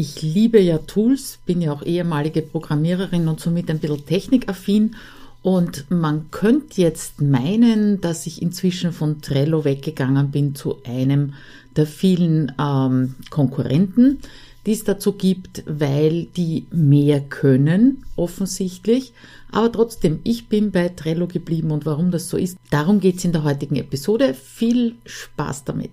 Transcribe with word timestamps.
Ich 0.00 0.22
liebe 0.22 0.60
ja 0.60 0.78
Tools, 0.78 1.40
bin 1.44 1.60
ja 1.60 1.72
auch 1.72 1.82
ehemalige 1.82 2.40
Programmiererin 2.40 3.26
und 3.26 3.40
somit 3.40 3.68
ein 3.68 3.80
bisschen 3.80 4.06
technikaffin. 4.06 4.94
Und 5.42 5.90
man 5.90 6.30
könnte 6.30 6.80
jetzt 6.80 7.20
meinen, 7.20 8.00
dass 8.00 8.28
ich 8.28 8.40
inzwischen 8.40 8.92
von 8.92 9.22
Trello 9.22 9.64
weggegangen 9.64 10.30
bin 10.30 10.54
zu 10.54 10.76
einem 10.84 11.34
der 11.74 11.86
vielen 11.88 12.52
ähm, 12.60 13.16
Konkurrenten, 13.30 14.20
die 14.66 14.72
es 14.72 14.84
dazu 14.84 15.14
gibt, 15.14 15.64
weil 15.66 16.26
die 16.26 16.66
mehr 16.70 17.20
können, 17.20 18.04
offensichtlich. 18.14 19.12
Aber 19.50 19.72
trotzdem, 19.72 20.20
ich 20.22 20.46
bin 20.46 20.70
bei 20.70 20.90
Trello 20.90 21.26
geblieben 21.26 21.72
und 21.72 21.86
warum 21.86 22.12
das 22.12 22.28
so 22.28 22.36
ist, 22.36 22.56
darum 22.70 23.00
geht 23.00 23.16
es 23.16 23.24
in 23.24 23.32
der 23.32 23.42
heutigen 23.42 23.74
Episode. 23.74 24.32
Viel 24.32 24.94
Spaß 25.04 25.64
damit! 25.64 25.90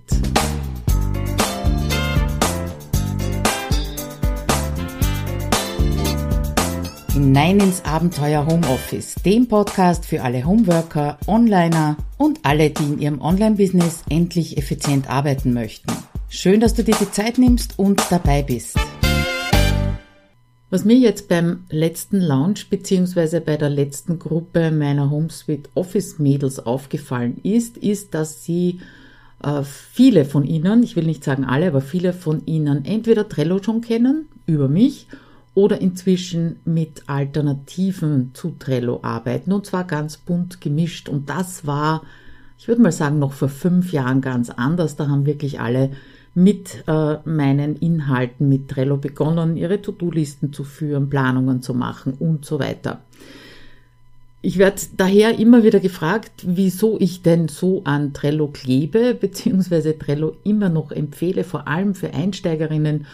Hinein 7.16 7.62
ins 7.62 7.86
Abenteuer 7.86 8.46
Homeoffice, 8.46 9.16
dem 9.24 9.48
Podcast 9.48 10.05
für 10.05 10.22
alle 10.22 10.46
Homeworker, 10.46 11.18
Onliner 11.28 11.96
und 12.18 12.40
alle, 12.44 12.72
die 12.72 12.84
in 12.84 13.00
ihrem 13.00 13.22
Online-Business 13.22 14.04
endlich 14.10 14.58
effizient 14.58 15.10
arbeiten 15.10 15.54
möchten. 15.54 15.94
Schön, 16.28 16.60
dass 16.60 16.74
du 16.74 16.84
dir 16.84 16.96
die 17.00 17.10
Zeit 17.10 17.38
nimmst 17.38 17.80
und 17.80 18.02
dabei 18.10 18.44
bist. 18.44 18.78
Was 20.70 20.84
mir 20.84 20.98
jetzt 20.98 21.30
beim 21.30 21.64
letzten 21.70 22.20
Launch 22.20 22.70
beziehungsweise 22.70 23.40
bei 23.40 23.55
der 23.55 23.70
letzten 23.70 24.20
Gruppe 24.20 24.72
meiner 24.72 25.10
HomeSuite 25.10 25.70
Office 25.74 26.20
Mädels 26.20 26.60
aufgefallen 26.60 27.38
ist, 27.44 27.77
ist, 27.77 28.13
dass 28.13 28.44
sie 28.44 28.82
äh, 29.41 29.63
viele 29.63 30.26
von 30.26 30.44
ihnen, 30.44 30.84
ich 30.84 30.98
will 30.98 31.05
nicht 31.05 31.24
sagen 31.24 31.46
alle, 31.46 31.68
aber 31.68 31.80
viele 31.80 32.12
von 32.12 32.46
ihnen 32.46 32.84
entweder 32.84 33.30
Trello 33.30 33.63
schon 33.63 33.80
kennen 33.80 34.27
über 34.48 34.68
mich 34.68 35.08
oder 35.55 35.82
inzwischen 35.82 36.58
mit 36.66 37.04
Alternativen 37.08 38.32
zu 38.34 38.55
Trello 38.60 38.99
arbeiten 39.02 39.52
und 39.52 39.66
zwar 39.66 39.85
ganz 39.85 40.18
bunt 40.18 40.62
gemischt. 40.62 41.10
Und 41.10 41.29
das 41.29 41.66
war, 41.66 42.04
ich 42.60 42.68
würde 42.68 42.82
mal 42.82 42.91
sagen, 42.91 43.18
noch 43.18 43.34
vor 43.34 43.49
fünf 43.49 43.91
Jahren 43.94 44.21
ganz 44.21 44.49
anders. 44.49 44.98
Da 44.98 45.07
haben 45.07 45.26
wirklich 45.26 45.60
alle 45.60 45.91
mit 46.35 46.84
äh, 46.88 47.18
meinen 47.24 47.77
Inhalten 47.77 48.49
mit 48.49 48.68
Trello 48.68 48.98
begonnen, 48.98 49.55
ihre 49.55 49.82
To-Do-Listen 49.82 50.52
zu 50.52 50.66
führen, 50.66 51.10
Planungen 51.10 51.62
zu 51.62 51.74
machen 51.74 52.13
und 52.20 52.46
so 52.46 52.60
weiter. 52.60 52.99
Ich 54.41 54.57
werde 54.57 54.79
daher 54.98 55.40
immer 55.40 55.63
wieder 55.63 55.79
gefragt, 55.79 56.44
wieso 56.46 56.99
ich 56.99 57.24
denn 57.24 57.48
so 57.48 57.82
an 57.85 58.13
Trello 58.13 58.49
klebe, 58.49 59.16
beziehungsweise 59.16 59.98
Trello 59.98 60.35
immer 60.44 60.68
noch 60.68 60.91
empfehle, 60.91 61.46
vor 61.46 61.68
allem 61.70 61.96
für 61.96 62.13
Einsteigerinnen 62.13 63.07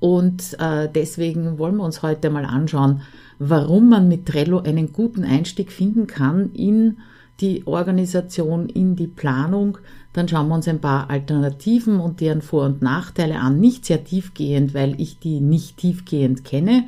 und 0.00 0.56
äh, 0.60 0.88
deswegen 0.92 1.58
wollen 1.58 1.76
wir 1.76 1.84
uns 1.84 2.02
heute 2.02 2.30
mal 2.30 2.44
anschauen, 2.44 3.02
warum 3.38 3.88
man 3.88 4.08
mit 4.08 4.26
Trello 4.26 4.58
einen 4.58 4.92
guten 4.92 5.24
Einstieg 5.24 5.72
finden 5.72 6.06
kann 6.06 6.52
in 6.52 6.98
die 7.40 7.66
Organisation, 7.66 8.68
in 8.68 8.96
die 8.96 9.06
Planung. 9.06 9.78
Dann 10.12 10.28
schauen 10.28 10.48
wir 10.48 10.54
uns 10.56 10.68
ein 10.68 10.80
paar 10.80 11.10
Alternativen 11.10 12.00
und 12.00 12.20
deren 12.20 12.42
Vor- 12.42 12.66
und 12.66 12.82
Nachteile 12.82 13.38
an. 13.38 13.60
Nicht 13.60 13.84
sehr 13.84 14.04
tiefgehend, 14.04 14.74
weil 14.74 15.00
ich 15.00 15.18
die 15.18 15.40
nicht 15.40 15.76
tiefgehend 15.76 16.44
kenne. 16.44 16.86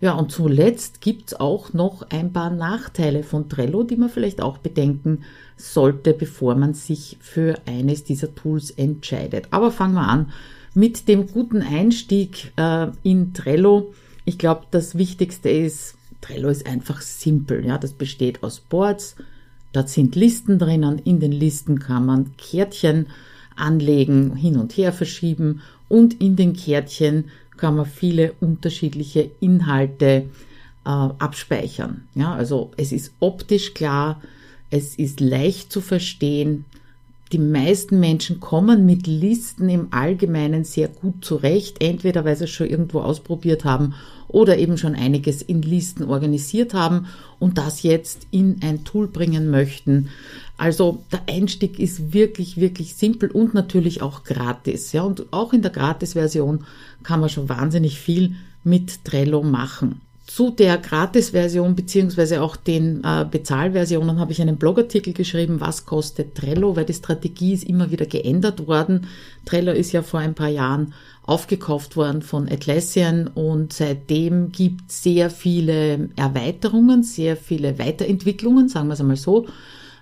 Ja, 0.00 0.12
und 0.12 0.30
zuletzt 0.30 1.00
gibt's 1.00 1.34
auch 1.34 1.72
noch 1.72 2.02
ein 2.10 2.32
paar 2.32 2.50
Nachteile 2.50 3.24
von 3.24 3.48
Trello, 3.48 3.82
die 3.82 3.96
man 3.96 4.08
vielleicht 4.08 4.40
auch 4.40 4.58
bedenken 4.58 5.22
sollte, 5.56 6.14
bevor 6.14 6.54
man 6.54 6.74
sich 6.74 7.16
für 7.20 7.56
eines 7.66 8.04
dieser 8.04 8.34
Tools 8.34 8.70
entscheidet. 8.70 9.48
Aber 9.50 9.72
fangen 9.72 9.94
wir 9.94 10.06
an 10.06 10.32
mit 10.78 11.08
dem 11.08 11.26
guten 11.26 11.60
Einstieg 11.60 12.52
äh, 12.56 12.86
in 13.02 13.34
Trello. 13.34 13.92
Ich 14.24 14.38
glaube, 14.38 14.66
das 14.70 14.96
Wichtigste 14.96 15.48
ist, 15.48 15.96
Trello 16.20 16.50
ist 16.50 16.66
einfach 16.68 17.00
simpel. 17.00 17.66
Ja, 17.66 17.78
das 17.78 17.92
besteht 17.92 18.44
aus 18.44 18.60
Boards. 18.60 19.16
Dort 19.72 19.88
sind 19.88 20.14
Listen 20.14 20.60
drinnen. 20.60 21.00
In 21.00 21.18
den 21.18 21.32
Listen 21.32 21.80
kann 21.80 22.06
man 22.06 22.36
Kärtchen 22.36 23.06
anlegen, 23.56 24.36
hin 24.36 24.56
und 24.56 24.76
her 24.76 24.92
verschieben 24.92 25.62
und 25.88 26.20
in 26.20 26.36
den 26.36 26.52
Kärtchen 26.52 27.24
kann 27.56 27.74
man 27.74 27.86
viele 27.86 28.34
unterschiedliche 28.40 29.32
Inhalte 29.40 30.26
äh, 30.84 30.90
abspeichern. 30.90 32.06
Ja, 32.14 32.34
also 32.34 32.70
es 32.76 32.92
ist 32.92 33.14
optisch 33.18 33.74
klar, 33.74 34.22
es 34.70 34.94
ist 34.94 35.18
leicht 35.18 35.72
zu 35.72 35.80
verstehen, 35.80 36.66
die 37.32 37.38
meisten 37.38 38.00
Menschen 38.00 38.40
kommen 38.40 38.86
mit 38.86 39.06
Listen 39.06 39.68
im 39.68 39.88
Allgemeinen 39.90 40.64
sehr 40.64 40.88
gut 40.88 41.24
zurecht, 41.24 41.82
entweder 41.82 42.24
weil 42.24 42.36
sie 42.36 42.44
es 42.44 42.50
schon 42.50 42.68
irgendwo 42.68 43.00
ausprobiert 43.00 43.64
haben 43.64 43.94
oder 44.28 44.58
eben 44.58 44.78
schon 44.78 44.94
einiges 44.94 45.42
in 45.42 45.62
Listen 45.62 46.04
organisiert 46.04 46.74
haben 46.74 47.06
und 47.38 47.58
das 47.58 47.82
jetzt 47.82 48.26
in 48.30 48.60
ein 48.62 48.84
Tool 48.84 49.08
bringen 49.08 49.50
möchten. 49.50 50.10
Also 50.56 51.02
der 51.12 51.22
Einstieg 51.28 51.78
ist 51.78 52.12
wirklich, 52.12 52.56
wirklich 52.58 52.94
simpel 52.94 53.30
und 53.30 53.54
natürlich 53.54 54.02
auch 54.02 54.24
gratis. 54.24 54.92
Ja, 54.92 55.02
und 55.02 55.32
auch 55.32 55.52
in 55.52 55.62
der 55.62 55.70
Gratis-Version 55.70 56.64
kann 57.02 57.20
man 57.20 57.28
schon 57.28 57.48
wahnsinnig 57.48 57.98
viel 57.98 58.34
mit 58.64 59.04
Trello 59.04 59.42
machen. 59.42 60.00
Zu 60.28 60.50
der 60.50 60.76
Gratis-Version 60.76 61.74
beziehungsweise 61.74 62.42
auch 62.42 62.54
den 62.54 63.02
äh, 63.02 63.24
Bezahlversionen 63.28 64.20
habe 64.20 64.30
ich 64.30 64.42
einen 64.42 64.58
Blogartikel 64.58 65.14
geschrieben, 65.14 65.58
was 65.58 65.86
kostet 65.86 66.34
Trello, 66.34 66.76
weil 66.76 66.84
die 66.84 66.92
Strategie 66.92 67.54
ist 67.54 67.64
immer 67.64 67.90
wieder 67.90 68.04
geändert 68.04 68.66
worden. 68.66 69.06
Trello 69.46 69.72
ist 69.72 69.92
ja 69.92 70.02
vor 70.02 70.20
ein 70.20 70.34
paar 70.34 70.50
Jahren 70.50 70.92
aufgekauft 71.22 71.96
worden 71.96 72.20
von 72.20 72.46
Atlassian 72.46 73.26
und 73.26 73.72
seitdem 73.72 74.52
gibt 74.52 74.90
es 74.90 75.02
sehr 75.02 75.30
viele 75.30 76.10
Erweiterungen, 76.14 77.02
sehr 77.04 77.34
viele 77.38 77.78
Weiterentwicklungen, 77.78 78.68
sagen 78.68 78.88
wir 78.88 78.94
es 78.94 79.00
einmal 79.00 79.16
so. 79.16 79.46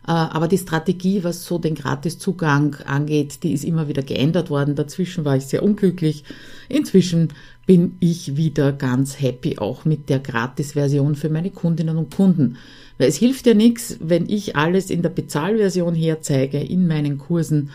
Äh, 0.07 0.13
aber 0.13 0.49
die 0.49 0.59
Strategie, 0.59 1.25
was 1.25 1.45
so 1.45 1.59
den 1.59 1.75
Gratiszugang 1.75 2.77
angeht, 2.87 3.43
die 3.43 3.53
ist 3.53 3.65
immer 3.65 3.89
wieder 3.89 4.03
geändert 4.03 4.51
worden. 4.51 4.75
Dazwischen 4.75 5.25
war 5.25 5.37
ich 5.37 5.47
sehr 5.47 5.63
unglücklich. 5.63 6.25
Inzwischen 6.69 7.29
bin 7.67 7.97
ich 7.99 8.37
wieder 8.37 8.73
ganz 8.73 9.21
happy 9.21 9.59
auch 9.59 9.85
mit 9.85 10.09
der 10.09 10.21
Gratis-Version 10.21 11.17
für 11.17 11.29
meine 11.29 11.51
Kundinnen 11.51 11.97
und 11.97 12.15
Kunden. 12.15 12.57
Weil 12.99 13.09
es 13.09 13.17
hilft 13.17 13.47
ja 13.47 13.55
nichts, 13.55 13.99
wenn 14.01 14.29
ich 14.29 14.57
alles 14.57 14.91
in 14.91 15.03
der 15.03 15.11
Bezahlversion 15.11 15.95
herzeige 15.95 16.59
in 16.59 16.87
meinen 16.87 17.19
Kursen 17.19 17.71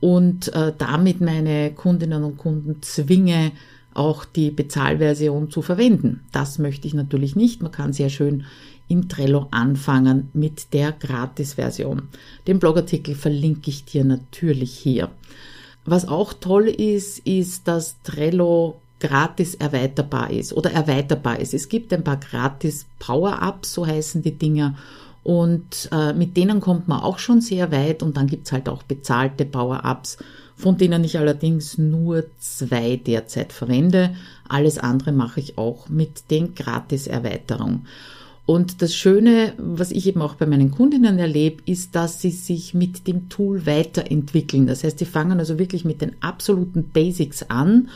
und 0.00 0.52
äh, 0.54 0.72
damit 0.76 1.20
meine 1.20 1.70
Kundinnen 1.72 2.24
und 2.24 2.36
Kunden 2.36 2.82
zwinge, 2.82 3.52
auch 3.94 4.26
die 4.26 4.50
Bezahlversion 4.50 5.50
zu 5.50 5.62
verwenden. 5.62 6.20
Das 6.30 6.58
möchte 6.58 6.86
ich 6.86 6.92
natürlich 6.92 7.34
nicht. 7.34 7.62
Man 7.62 7.72
kann 7.72 7.94
sehr 7.94 8.10
schön 8.10 8.44
im 8.88 9.08
Trello 9.08 9.48
anfangen 9.50 10.30
mit 10.32 10.72
der 10.72 10.92
Gratis-Version. 10.92 12.08
Den 12.46 12.58
Blogartikel 12.58 13.14
verlinke 13.14 13.70
ich 13.70 13.84
dir 13.84 14.04
natürlich 14.04 14.72
hier. 14.72 15.10
Was 15.84 16.08
auch 16.08 16.32
toll 16.32 16.68
ist, 16.68 17.20
ist, 17.20 17.68
dass 17.68 17.96
Trello 18.02 18.76
gratis 18.98 19.54
erweiterbar 19.54 20.30
ist 20.30 20.52
oder 20.52 20.72
erweiterbar 20.72 21.38
ist. 21.38 21.54
Es 21.54 21.68
gibt 21.68 21.92
ein 21.92 22.04
paar 22.04 22.16
gratis 22.16 22.86
Power-Ups, 22.98 23.74
so 23.74 23.86
heißen 23.86 24.22
die 24.22 24.32
Dinger. 24.32 24.76
Und 25.22 25.88
äh, 25.92 26.12
mit 26.12 26.36
denen 26.36 26.60
kommt 26.60 26.88
man 26.88 27.00
auch 27.00 27.18
schon 27.18 27.40
sehr 27.40 27.72
weit. 27.72 28.02
Und 28.02 28.16
dann 28.16 28.26
gibt's 28.26 28.52
halt 28.52 28.68
auch 28.68 28.82
bezahlte 28.84 29.44
Power-Ups, 29.44 30.18
von 30.56 30.78
denen 30.78 31.04
ich 31.04 31.18
allerdings 31.18 31.78
nur 31.78 32.24
zwei 32.38 32.96
derzeit 32.96 33.52
verwende. 33.52 34.14
Alles 34.48 34.78
andere 34.78 35.12
mache 35.12 35.40
ich 35.40 35.58
auch 35.58 35.88
mit 35.88 36.30
den 36.30 36.54
Gratis-Erweiterungen. 36.54 37.86
Und 38.46 38.80
das 38.80 38.94
Schöne, 38.94 39.54
was 39.58 39.90
ich 39.90 40.06
eben 40.06 40.22
auch 40.22 40.34
bei 40.34 40.46
meinen 40.46 40.70
Kundinnen 40.70 41.18
erlebe, 41.18 41.62
ist, 41.66 41.96
dass 41.96 42.22
sie 42.22 42.30
sich 42.30 42.74
mit 42.74 43.08
dem 43.08 43.28
Tool 43.28 43.66
weiterentwickeln. 43.66 44.68
Das 44.68 44.84
heißt, 44.84 45.00
sie 45.00 45.04
fangen 45.04 45.40
also 45.40 45.58
wirklich 45.58 45.84
mit 45.84 46.00
den 46.00 46.12
absoluten 46.22 46.84
Basics 46.84 47.42
an 47.42 47.88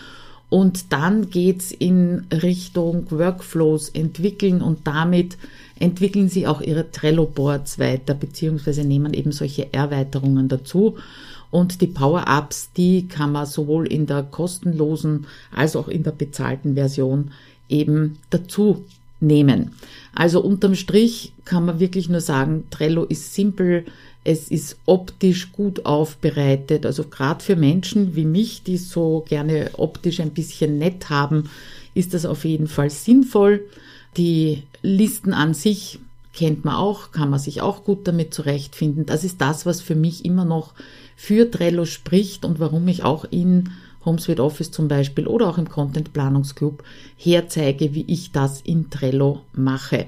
und 0.48 0.92
dann 0.92 1.30
geht's 1.30 1.70
in 1.70 2.26
Richtung 2.32 3.06
Workflows 3.10 3.90
entwickeln 3.90 4.60
und 4.60 4.88
damit 4.88 5.38
entwickeln 5.78 6.28
sie 6.28 6.48
auch 6.48 6.60
ihre 6.60 6.90
Trello-Boards 6.90 7.78
weiter, 7.78 8.14
beziehungsweise 8.14 8.84
nehmen 8.84 9.14
eben 9.14 9.30
solche 9.30 9.72
Erweiterungen 9.72 10.48
dazu. 10.48 10.96
Und 11.52 11.80
die 11.80 11.86
Power-Ups, 11.86 12.70
die 12.76 13.06
kann 13.06 13.30
man 13.30 13.46
sowohl 13.46 13.86
in 13.86 14.06
der 14.06 14.24
kostenlosen 14.24 15.26
als 15.54 15.76
auch 15.76 15.86
in 15.86 16.02
der 16.02 16.12
bezahlten 16.12 16.74
Version 16.74 17.30
eben 17.68 18.18
dazu 18.30 18.84
nehmen. 19.20 19.72
Also 20.14 20.40
unterm 20.40 20.74
Strich 20.74 21.32
kann 21.44 21.64
man 21.64 21.80
wirklich 21.80 22.08
nur 22.08 22.20
sagen, 22.20 22.64
Trello 22.70 23.04
ist 23.04 23.34
simpel, 23.34 23.84
es 24.24 24.50
ist 24.50 24.76
optisch 24.86 25.52
gut 25.52 25.86
aufbereitet, 25.86 26.84
also 26.84 27.04
gerade 27.04 27.42
für 27.42 27.56
Menschen 27.56 28.16
wie 28.16 28.26
mich, 28.26 28.62
die 28.62 28.76
so 28.76 29.24
gerne 29.28 29.70
optisch 29.74 30.20
ein 30.20 30.30
bisschen 30.30 30.78
nett 30.78 31.08
haben, 31.08 31.48
ist 31.94 32.12
das 32.12 32.26
auf 32.26 32.44
jeden 32.44 32.66
Fall 32.66 32.90
sinnvoll. 32.90 33.64
Die 34.16 34.62
Listen 34.82 35.32
an 35.32 35.54
sich 35.54 36.00
kennt 36.34 36.64
man 36.64 36.76
auch, 36.76 37.12
kann 37.12 37.30
man 37.30 37.38
sich 37.38 37.60
auch 37.60 37.84
gut 37.84 38.06
damit 38.06 38.34
zurechtfinden. 38.34 39.06
Das 39.06 39.24
ist 39.24 39.40
das, 39.40 39.66
was 39.66 39.80
für 39.80 39.94
mich 39.94 40.24
immer 40.24 40.44
noch 40.44 40.74
für 41.16 41.50
Trello 41.50 41.84
spricht 41.84 42.44
und 42.44 42.60
warum 42.60 42.86
ich 42.88 43.02
auch 43.02 43.24
in 43.24 43.70
HomeSuite 44.04 44.42
Office 44.42 44.70
zum 44.70 44.88
Beispiel 44.88 45.26
oder 45.26 45.48
auch 45.48 45.58
im 45.58 45.68
Content 45.68 46.12
Planungsclub 46.12 46.82
herzeige, 47.16 47.94
wie 47.94 48.04
ich 48.06 48.32
das 48.32 48.60
in 48.62 48.90
Trello 48.90 49.42
mache. 49.52 50.06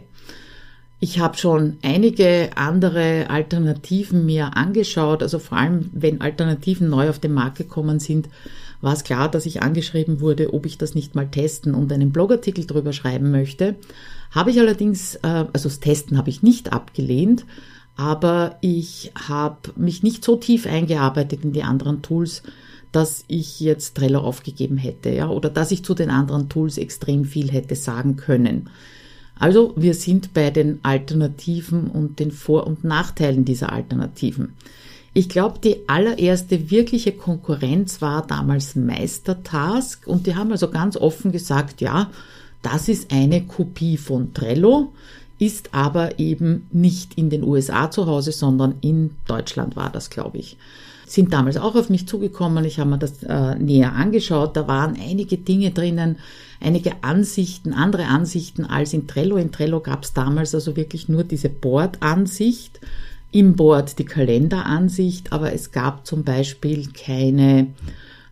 Ich 1.04 1.18
habe 1.18 1.36
schon 1.36 1.78
einige 1.82 2.50
andere 2.54 3.28
Alternativen 3.28 4.24
mir 4.24 4.56
angeschaut, 4.56 5.22
also 5.22 5.40
vor 5.40 5.58
allem 5.58 5.90
wenn 5.92 6.20
Alternativen 6.20 6.88
neu 6.88 7.10
auf 7.10 7.18
den 7.18 7.32
Markt 7.32 7.58
gekommen 7.58 7.98
sind, 7.98 8.28
war 8.82 8.92
es 8.92 9.02
klar, 9.02 9.28
dass 9.28 9.44
ich 9.44 9.62
angeschrieben 9.62 10.20
wurde, 10.20 10.54
ob 10.54 10.64
ich 10.64 10.78
das 10.78 10.94
nicht 10.94 11.16
mal 11.16 11.28
testen 11.28 11.74
und 11.74 11.92
einen 11.92 12.12
Blogartikel 12.12 12.66
drüber 12.66 12.92
schreiben 12.92 13.32
möchte. 13.32 13.74
Habe 14.30 14.52
ich 14.52 14.60
allerdings, 14.60 15.16
äh, 15.16 15.46
also 15.52 15.68
das 15.68 15.80
Testen 15.80 16.18
habe 16.18 16.30
ich 16.30 16.42
nicht 16.42 16.72
abgelehnt, 16.72 17.46
aber 17.96 18.58
ich 18.60 19.12
habe 19.28 19.72
mich 19.76 20.04
nicht 20.04 20.24
so 20.24 20.36
tief 20.36 20.66
eingearbeitet 20.66 21.42
in 21.42 21.52
die 21.52 21.64
anderen 21.64 22.02
Tools, 22.02 22.42
dass 22.92 23.24
ich 23.26 23.60
jetzt 23.60 23.96
Trello 23.96 24.20
aufgegeben 24.20 24.76
hätte, 24.76 25.10
ja, 25.10 25.28
oder 25.28 25.50
dass 25.50 25.70
ich 25.70 25.84
zu 25.84 25.94
den 25.94 26.10
anderen 26.10 26.48
Tools 26.48 26.78
extrem 26.78 27.24
viel 27.24 27.50
hätte 27.50 27.74
sagen 27.74 28.16
können. 28.16 28.68
Also 29.38 29.72
wir 29.76 29.94
sind 29.94 30.34
bei 30.34 30.50
den 30.50 30.78
Alternativen 30.82 31.88
und 31.88 32.20
den 32.20 32.30
Vor- 32.30 32.66
und 32.66 32.84
Nachteilen 32.84 33.44
dieser 33.44 33.72
Alternativen. 33.72 34.54
Ich 35.14 35.28
glaube, 35.28 35.58
die 35.58 35.88
allererste 35.88 36.70
wirkliche 36.70 37.12
Konkurrenz 37.12 38.00
war 38.00 38.26
damals 38.26 38.76
Meistertask 38.76 40.06
und 40.06 40.26
die 40.26 40.36
haben 40.36 40.52
also 40.52 40.70
ganz 40.70 40.96
offen 40.96 41.32
gesagt, 41.32 41.80
ja, 41.80 42.10
das 42.62 42.88
ist 42.88 43.12
eine 43.12 43.42
Kopie 43.42 43.96
von 43.96 44.32
Trello, 44.32 44.92
ist 45.38 45.74
aber 45.74 46.18
eben 46.18 46.68
nicht 46.70 47.14
in 47.18 47.28
den 47.28 47.42
USA 47.42 47.90
zu 47.90 48.06
Hause, 48.06 48.32
sondern 48.32 48.76
in 48.80 49.10
Deutschland 49.26 49.76
war 49.76 49.90
das, 49.90 50.08
glaube 50.08 50.38
ich. 50.38 50.56
Sind 51.12 51.34
damals 51.34 51.58
auch 51.58 51.74
auf 51.74 51.90
mich 51.90 52.08
zugekommen, 52.08 52.64
ich 52.64 52.78
habe 52.78 52.88
mir 52.88 52.96
das 52.96 53.22
äh, 53.22 53.54
näher 53.56 53.92
angeschaut, 53.92 54.56
da 54.56 54.66
waren 54.66 54.96
einige 54.98 55.36
Dinge 55.36 55.70
drinnen, 55.70 56.16
einige 56.58 57.04
Ansichten, 57.04 57.74
andere 57.74 58.06
Ansichten 58.06 58.64
als 58.64 58.94
in 58.94 59.06
Trello. 59.06 59.36
In 59.36 59.52
Trello 59.52 59.80
gab 59.80 60.04
es 60.04 60.14
damals 60.14 60.54
also 60.54 60.74
wirklich 60.74 61.10
nur 61.10 61.22
diese 61.22 61.50
Board-Ansicht 61.50 62.80
im 63.30 63.56
Board 63.56 63.98
die 63.98 64.06
Kalenderansicht, 64.06 65.34
aber 65.34 65.52
es 65.52 65.70
gab 65.70 66.06
zum 66.06 66.24
Beispiel 66.24 66.88
keine 66.94 67.66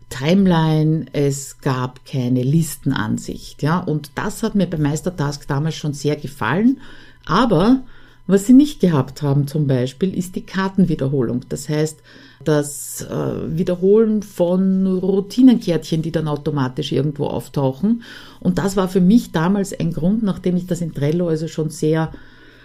Timeline, 0.09 1.05
es 1.13 1.61
gab 1.61 2.03
keine 2.07 2.41
Listenansicht, 2.41 3.61
ja, 3.61 3.77
und 3.77 4.09
das 4.15 4.41
hat 4.41 4.55
mir 4.55 4.65
bei 4.65 4.79
Meistertask 4.79 5.47
damals 5.47 5.75
schon 5.75 5.93
sehr 5.93 6.15
gefallen, 6.15 6.81
aber 7.27 7.83
was 8.27 8.45
sie 8.45 8.53
nicht 8.53 8.79
gehabt 8.79 9.21
haben 9.21 9.47
zum 9.47 9.67
Beispiel 9.67 10.17
ist 10.17 10.35
die 10.35 10.45
Kartenwiederholung. 10.45 11.41
Das 11.49 11.67
heißt, 11.69 11.99
das 12.43 13.01
äh, 13.01 13.57
Wiederholen 13.57 14.23
von 14.23 14.87
Routinenkärtchen, 14.87 16.01
die 16.01 16.11
dann 16.11 16.27
automatisch 16.27 16.91
irgendwo 16.91 17.25
auftauchen. 17.25 18.03
Und 18.39 18.57
das 18.57 18.75
war 18.75 18.87
für 18.87 19.01
mich 19.01 19.31
damals 19.31 19.77
ein 19.77 19.93
Grund, 19.93 20.23
nachdem 20.23 20.55
ich 20.55 20.67
das 20.67 20.81
in 20.81 20.93
Trello 20.93 21.27
also 21.27 21.47
schon 21.47 21.69
sehr 21.69 22.11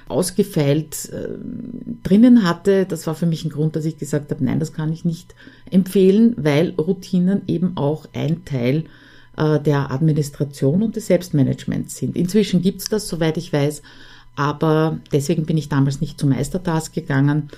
ausgefeilt 0.09 1.11
äh, 1.11 1.29
drinnen 2.03 2.45
hatte. 2.45 2.87
Das 2.87 3.07
war 3.07 3.15
für 3.15 3.27
mich 3.27 3.45
ein 3.45 3.51
Grund, 3.51 3.77
dass 3.77 3.85
ich 3.85 3.99
gesagt 3.99 4.31
habe, 4.31 4.45
nein, 4.45 4.61
das 4.61 4.73
kann 4.73 4.93
ich 4.93 5.05
nicht 5.05 5.35
empfehlen, 5.71 6.35
weil 6.37 6.71
Routinen 6.71 7.43
eben 7.49 7.77
auch 7.77 8.07
ein 8.13 8.45
Teil 8.45 8.85
äh, 9.37 9.59
der 9.61 9.91
Administration 9.91 10.83
und 10.83 10.97
des 10.97 11.09
Selbstmanagements 11.09 11.97
sind. 11.97 12.17
Inzwischen 12.17 12.63
gibt's 12.63 12.89
das, 12.89 13.09
soweit 13.09 13.37
ich 13.37 13.53
weiß, 13.53 13.83
aber 14.37 14.99
deswegen 15.13 15.47
bin 15.47 15.57
ich 15.57 15.69
damals 15.69 16.01
nicht 16.01 16.21
zum 16.21 16.29
Meistertask 16.31 16.93
gegangen. 16.95 17.51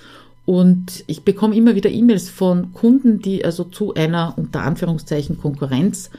Und 0.45 1.03
ich 1.05 1.23
bekomme 1.23 1.55
immer 1.55 1.75
wieder 1.75 1.91
E-Mails 1.91 2.29
von 2.29 2.73
Kunden, 2.73 3.19
die 3.19 3.45
also 3.45 3.65
zu 3.65 3.93
einer 3.93 4.33
unter 4.35 4.63
Anführungszeichen 4.63 5.37
Konkurrenz 5.37 6.09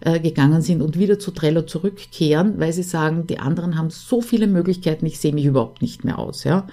äh, 0.00 0.18
gegangen 0.18 0.60
sind 0.60 0.82
und 0.82 0.98
wieder 0.98 1.18
zu 1.18 1.30
Trello 1.30 1.62
zurückkehren, 1.62 2.58
weil 2.58 2.72
sie 2.72 2.82
sagen, 2.82 3.26
die 3.26 3.38
anderen 3.38 3.78
haben 3.78 3.90
so 3.90 4.20
viele 4.20 4.46
Möglichkeiten, 4.48 5.06
ich 5.06 5.20
sehe 5.20 5.32
mich 5.32 5.44
überhaupt 5.44 5.82
nicht 5.82 6.04
mehr 6.04 6.18
aus. 6.18 6.44
Ja? 6.44 6.66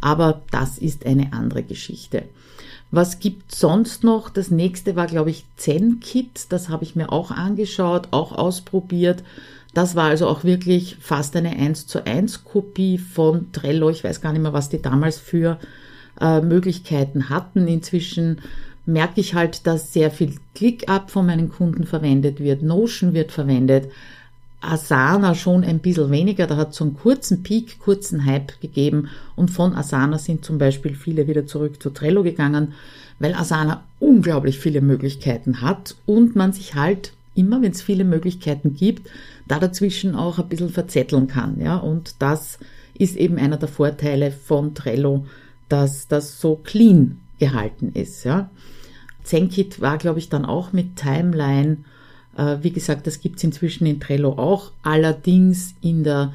Aber 0.00 0.42
das 0.50 0.76
ist 0.76 1.06
eine 1.06 1.32
andere 1.32 1.62
Geschichte. 1.62 2.24
Was 2.90 3.18
gibt 3.18 3.54
sonst 3.54 4.04
noch? 4.04 4.30
Das 4.30 4.50
nächste 4.50 4.96
war, 4.96 5.06
glaube 5.06 5.30
ich, 5.30 5.44
ZenKit. 5.56 6.46
Das 6.50 6.68
habe 6.68 6.84
ich 6.84 6.96
mir 6.96 7.12
auch 7.12 7.30
angeschaut, 7.30 8.08
auch 8.12 8.32
ausprobiert. 8.32 9.22
Das 9.78 9.94
war 9.94 10.08
also 10.08 10.26
auch 10.26 10.42
wirklich 10.42 10.96
fast 10.98 11.36
eine 11.36 11.50
1 11.50 11.86
zu 11.86 12.04
1 12.04 12.42
Kopie 12.42 12.98
von 12.98 13.52
Trello. 13.52 13.90
Ich 13.90 14.02
weiß 14.02 14.20
gar 14.20 14.32
nicht 14.32 14.42
mehr, 14.42 14.52
was 14.52 14.70
die 14.70 14.82
damals 14.82 15.18
für 15.18 15.56
äh, 16.20 16.40
Möglichkeiten 16.40 17.28
hatten. 17.28 17.68
Inzwischen 17.68 18.40
merke 18.86 19.20
ich 19.20 19.34
halt, 19.34 19.68
dass 19.68 19.92
sehr 19.92 20.10
viel 20.10 20.34
ClickUp 20.56 21.10
von 21.10 21.26
meinen 21.26 21.48
Kunden 21.48 21.86
verwendet 21.86 22.40
wird, 22.40 22.64
Notion 22.64 23.14
wird 23.14 23.30
verwendet, 23.30 23.88
Asana 24.60 25.36
schon 25.36 25.62
ein 25.62 25.78
bisschen 25.78 26.10
weniger, 26.10 26.48
da 26.48 26.56
hat 26.56 26.70
es 26.70 26.76
so 26.78 26.82
einen 26.82 26.96
kurzen 26.96 27.44
Peak, 27.44 27.78
kurzen 27.78 28.26
Hype 28.26 28.60
gegeben 28.60 29.08
und 29.36 29.52
von 29.52 29.76
Asana 29.76 30.18
sind 30.18 30.44
zum 30.44 30.58
Beispiel 30.58 30.96
viele 30.96 31.28
wieder 31.28 31.46
zurück 31.46 31.80
zu 31.80 31.90
Trello 31.90 32.24
gegangen, 32.24 32.72
weil 33.20 33.32
Asana 33.32 33.84
unglaublich 34.00 34.58
viele 34.58 34.80
Möglichkeiten 34.80 35.62
hat 35.62 35.94
und 36.04 36.34
man 36.34 36.52
sich 36.52 36.74
halt 36.74 37.12
immer, 37.38 37.62
wenn 37.62 37.72
es 37.72 37.82
viele 37.82 38.04
Möglichkeiten 38.04 38.74
gibt, 38.74 39.08
da 39.46 39.58
dazwischen 39.58 40.14
auch 40.14 40.38
ein 40.38 40.48
bisschen 40.48 40.70
verzetteln 40.70 41.28
kann, 41.28 41.60
ja, 41.60 41.76
und 41.76 42.16
das 42.18 42.58
ist 42.98 43.16
eben 43.16 43.38
einer 43.38 43.56
der 43.56 43.68
Vorteile 43.68 44.30
von 44.32 44.74
Trello, 44.74 45.26
dass 45.68 46.08
das 46.08 46.40
so 46.40 46.56
clean 46.56 47.20
gehalten 47.38 47.92
ist, 47.94 48.24
ja. 48.24 48.50
ZenKit 49.22 49.80
war, 49.80 49.98
glaube 49.98 50.18
ich, 50.18 50.30
dann 50.30 50.46
auch 50.46 50.72
mit 50.72 50.96
Timeline. 50.96 51.78
Äh, 52.36 52.58
wie 52.62 52.70
gesagt, 52.70 53.06
das 53.06 53.20
gibt 53.20 53.36
es 53.36 53.44
inzwischen 53.44 53.86
in 53.86 54.00
Trello 54.00 54.32
auch, 54.32 54.72
allerdings 54.82 55.74
in 55.82 56.02
der 56.02 56.32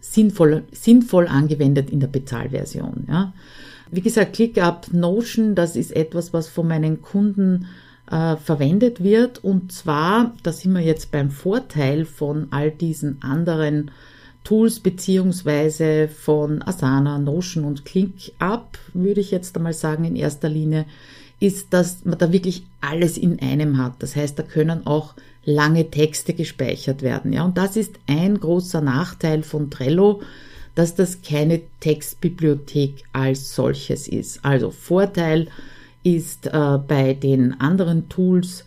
sinnvoll, 0.00 0.62
sinnvoll 0.70 1.26
angewendet 1.26 1.90
in 1.90 1.98
der 1.98 2.06
Bezahlversion. 2.06 3.06
Ja. 3.08 3.32
Wie 3.90 4.00
gesagt, 4.00 4.34
ClickUp 4.34 4.92
Notion, 4.92 5.54
das 5.54 5.76
ist 5.76 5.94
etwas, 5.94 6.32
was 6.32 6.48
von 6.48 6.68
meinen 6.68 7.02
Kunden 7.02 7.66
äh, 8.10 8.36
verwendet 8.36 9.02
wird. 9.02 9.42
Und 9.42 9.72
zwar, 9.72 10.34
da 10.42 10.52
sind 10.52 10.72
wir 10.72 10.80
jetzt 10.80 11.10
beim 11.10 11.30
Vorteil 11.30 12.04
von 12.04 12.48
all 12.50 12.70
diesen 12.70 13.22
anderen 13.22 13.90
Tools 14.44 14.78
beziehungsweise 14.78 16.08
von 16.08 16.62
Asana, 16.62 17.18
Notion 17.18 17.64
und 17.64 17.84
ClickUp, 17.84 18.78
würde 18.94 19.20
ich 19.20 19.32
jetzt 19.32 19.56
einmal 19.56 19.72
sagen, 19.72 20.04
in 20.04 20.14
erster 20.14 20.48
Linie, 20.48 20.86
ist, 21.40 21.72
dass 21.72 22.04
man 22.04 22.18
da 22.18 22.32
wirklich 22.32 22.64
alles 22.80 23.18
in 23.18 23.40
einem 23.40 23.76
hat. 23.76 23.94
Das 23.98 24.14
heißt, 24.16 24.38
da 24.38 24.42
können 24.42 24.86
auch 24.86 25.14
lange 25.44 25.90
Texte 25.90 26.32
gespeichert 26.32 27.02
werden. 27.02 27.32
Ja, 27.32 27.44
und 27.44 27.58
das 27.58 27.76
ist 27.76 27.94
ein 28.06 28.38
großer 28.38 28.80
Nachteil 28.80 29.42
von 29.42 29.70
Trello, 29.70 30.22
dass 30.74 30.94
das 30.94 31.22
keine 31.22 31.62
Textbibliothek 31.80 33.04
als 33.12 33.54
solches 33.54 34.08
ist. 34.08 34.44
Also 34.44 34.70
Vorteil 34.70 35.48
ist 36.06 36.46
äh, 36.46 36.78
bei 36.86 37.14
den 37.14 37.60
anderen 37.60 38.08
Tools, 38.08 38.64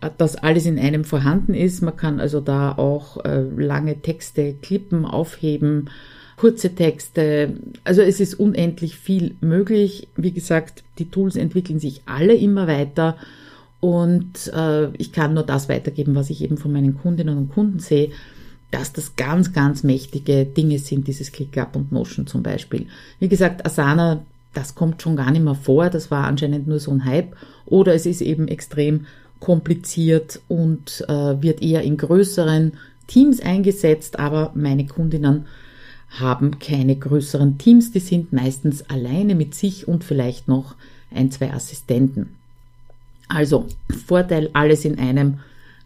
äh, 0.00 0.08
dass 0.16 0.36
alles 0.36 0.64
in 0.64 0.78
einem 0.78 1.04
vorhanden 1.04 1.52
ist. 1.52 1.82
Man 1.82 1.96
kann 1.96 2.18
also 2.18 2.40
da 2.40 2.72
auch 2.72 3.22
äh, 3.24 3.42
lange 3.42 4.00
Texte 4.00 4.54
klippen, 4.54 5.04
aufheben, 5.04 5.90
kurze 6.36 6.74
Texte. 6.74 7.52
Also 7.84 8.00
es 8.00 8.20
ist 8.20 8.40
unendlich 8.40 8.96
viel 8.96 9.34
möglich. 9.42 10.08
Wie 10.16 10.32
gesagt, 10.32 10.82
die 10.98 11.10
Tools 11.10 11.36
entwickeln 11.36 11.78
sich 11.78 12.00
alle 12.06 12.34
immer 12.34 12.66
weiter 12.66 13.16
und 13.80 14.50
äh, 14.54 14.88
ich 14.96 15.12
kann 15.12 15.34
nur 15.34 15.44
das 15.44 15.68
weitergeben, 15.68 16.14
was 16.14 16.30
ich 16.30 16.42
eben 16.42 16.56
von 16.56 16.72
meinen 16.72 16.96
Kundinnen 16.96 17.36
und 17.36 17.52
Kunden 17.52 17.80
sehe, 17.80 18.10
dass 18.70 18.94
das 18.94 19.14
ganz, 19.16 19.52
ganz 19.52 19.82
mächtige 19.82 20.46
Dinge 20.46 20.78
sind, 20.78 21.06
dieses 21.06 21.32
ClickUp 21.32 21.76
und 21.76 21.92
Notion 21.92 22.26
zum 22.26 22.42
Beispiel. 22.42 22.86
Wie 23.20 23.28
gesagt, 23.28 23.64
Asana, 23.66 24.24
das 24.54 24.74
kommt 24.74 25.02
schon 25.02 25.16
gar 25.16 25.30
nicht 25.30 25.44
mehr 25.44 25.54
vor, 25.54 25.90
das 25.90 26.10
war 26.10 26.24
anscheinend 26.24 26.66
nur 26.66 26.80
so 26.80 26.90
ein 26.90 27.04
Hype. 27.04 27.36
Oder 27.66 27.94
es 27.94 28.06
ist 28.06 28.22
eben 28.22 28.48
extrem 28.48 29.06
kompliziert 29.40 30.40
und 30.48 31.04
äh, 31.08 31.42
wird 31.42 31.62
eher 31.62 31.82
in 31.82 31.96
größeren 31.96 32.72
Teams 33.06 33.40
eingesetzt, 33.40 34.18
aber 34.18 34.52
meine 34.54 34.86
Kundinnen 34.86 35.46
haben 36.10 36.58
keine 36.58 36.96
größeren 36.96 37.58
Teams, 37.58 37.92
die 37.92 38.00
sind 38.00 38.32
meistens 38.32 38.88
alleine 38.88 39.34
mit 39.34 39.54
sich 39.54 39.86
und 39.86 40.04
vielleicht 40.04 40.48
noch 40.48 40.74
ein, 41.14 41.30
zwei 41.30 41.52
Assistenten. 41.52 42.34
Also 43.28 43.66
Vorteil 44.06 44.50
alles 44.54 44.84
in 44.84 44.98
einem, 44.98 45.40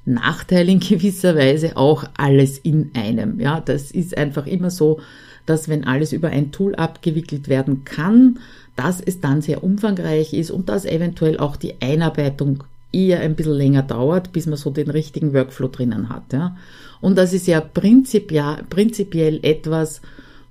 Nachteil 0.04 0.69
in 0.69 0.81
gewisser 0.81 1.37
Weise 1.37 1.76
auch 1.76 2.04
alles 2.16 2.59
in 2.59 2.90
einem. 2.95 3.40
Ja, 3.40 3.61
das 3.61 3.90
ist 3.90 4.16
einfach 4.16 4.47
immer 4.47 4.71
so, 4.71 5.00
dass 5.46 5.68
wenn 5.68 5.84
alles 5.84 6.12
über 6.12 6.28
ein 6.28 6.52
Tool 6.52 6.75
abgewickelt 6.75 7.49
werden 7.49 7.84
kann, 7.84 8.38
dass 8.76 9.00
es 9.00 9.20
dann 9.20 9.42
sehr 9.42 9.62
umfangreich 9.62 10.32
ist 10.32 10.50
und 10.50 10.68
dass 10.68 10.84
eventuell 10.84 11.38
auch 11.38 11.56
die 11.56 11.80
Einarbeitung 11.80 12.64
eher 12.92 13.20
ein 13.20 13.34
bisschen 13.34 13.54
länger 13.54 13.82
dauert, 13.82 14.32
bis 14.32 14.46
man 14.46 14.56
so 14.56 14.70
den 14.70 14.90
richtigen 14.90 15.32
Workflow 15.32 15.68
drinnen 15.68 16.08
hat. 16.08 16.32
Ja. 16.32 16.56
Und 17.00 17.16
das 17.16 17.32
ist 17.32 17.46
ja 17.46 17.61
prinzipiell, 17.61 18.64
prinzipiell 18.68 19.40
etwas, 19.42 20.00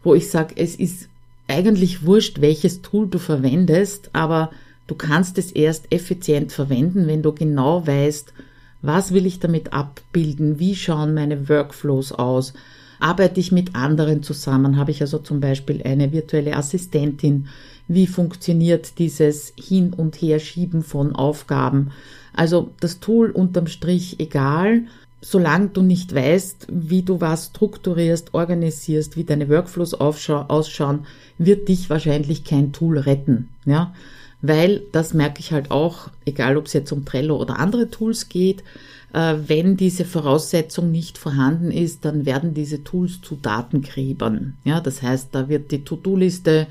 wo 0.03 0.15
ich 0.15 0.29
sage, 0.29 0.55
es 0.57 0.75
ist 0.75 1.07
eigentlich 1.47 2.05
wurscht, 2.05 2.41
welches 2.41 2.81
Tool 2.81 3.07
du 3.07 3.19
verwendest, 3.19 4.09
aber 4.13 4.51
du 4.87 4.95
kannst 4.95 5.37
es 5.37 5.51
erst 5.51 5.91
effizient 5.91 6.51
verwenden, 6.51 7.07
wenn 7.07 7.21
du 7.21 7.31
genau 7.33 7.85
weißt, 7.85 8.33
Was 8.81 9.13
will 9.13 9.25
ich 9.25 9.39
damit 9.39 9.73
abbilden? 9.73 10.59
Wie 10.59 10.75
schauen 10.75 11.13
meine 11.13 11.49
Workflows 11.49 12.11
aus? 12.11 12.53
Arbeite 13.01 13.39
ich 13.39 13.51
mit 13.51 13.75
anderen 13.75 14.21
zusammen? 14.23 14.77
Habe 14.77 14.91
ich 14.91 15.01
also 15.01 15.17
zum 15.17 15.39
Beispiel 15.39 15.81
eine 15.83 16.11
virtuelle 16.11 16.55
Assistentin? 16.55 17.47
Wie 17.87 18.07
funktioniert 18.07 18.99
dieses 18.99 19.53
Hin- 19.57 19.93
und 19.93 20.15
Herschieben 20.21 20.83
von 20.83 21.15
Aufgaben? 21.15 21.91
Also 22.33 22.69
das 22.79 22.99
Tool 22.99 23.31
unterm 23.31 23.67
Strich 23.67 24.19
egal, 24.19 24.83
solange 25.19 25.69
du 25.69 25.81
nicht 25.81 26.13
weißt, 26.13 26.67
wie 26.69 27.01
du 27.01 27.21
was 27.21 27.47
strukturierst, 27.47 28.33
organisierst, 28.33 29.17
wie 29.17 29.23
deine 29.23 29.49
Workflows 29.49 29.95
ausschauen, 29.95 31.05
wird 31.37 31.67
dich 31.69 31.89
wahrscheinlich 31.89 32.43
kein 32.43 32.71
Tool 32.71 32.99
retten, 32.99 33.49
ja. 33.65 33.93
Weil, 34.41 34.81
das 34.91 35.13
merke 35.13 35.39
ich 35.39 35.51
halt 35.51 35.71
auch, 35.71 36.09
egal 36.25 36.57
ob 36.57 36.65
es 36.65 36.73
jetzt 36.73 36.91
um 36.91 37.05
Trello 37.05 37.37
oder 37.37 37.59
andere 37.59 37.89
Tools 37.89 38.29
geht, 38.29 38.63
äh, 39.13 39.35
wenn 39.47 39.77
diese 39.77 40.05
Voraussetzung 40.05 40.91
nicht 40.91 41.17
vorhanden 41.17 41.71
ist, 41.71 42.05
dann 42.05 42.25
werden 42.25 42.53
diese 42.53 42.83
Tools 42.83 43.21
zu 43.21 43.35
Datengräbern. 43.35 44.57
Ja, 44.63 44.79
das 44.79 45.01
heißt, 45.01 45.29
da 45.31 45.49
wird 45.49 45.71
die 45.71 45.83
To-Do-Liste 45.83 46.67